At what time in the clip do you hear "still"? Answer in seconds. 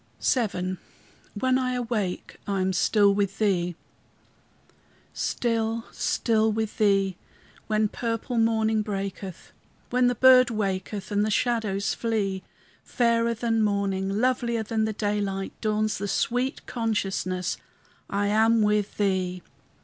2.73-3.13, 5.13-5.85, 5.91-6.51